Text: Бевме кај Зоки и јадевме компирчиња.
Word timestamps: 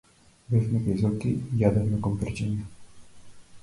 Бевме 0.53 0.81
кај 0.85 0.97
Зоки 1.03 1.35
и 1.35 1.61
јадевме 1.61 2.03
компирчиња. 2.09 2.69